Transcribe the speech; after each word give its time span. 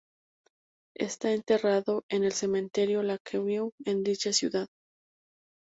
Está 0.97 1.31
enterrado 1.31 2.03
en 2.09 2.23
el 2.23 2.31
cementerio 2.31 3.03
Lakeview 3.03 3.71
en 3.85 4.01
dicha 4.01 4.33
ciudad. 4.33 4.65